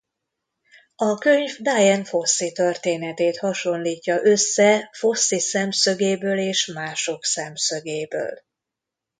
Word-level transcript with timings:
A 0.95 1.17
könyv 1.17 1.49
Dian 1.59 2.03
Fossey 2.03 2.51
történetét 2.51 3.37
hasonlítja 3.37 4.19
össze 4.23 4.89
Fossey 4.93 5.39
szemszögéből 5.39 6.37
és 6.39 6.65
mások 6.65 7.23
szemszögéből. 7.23 8.41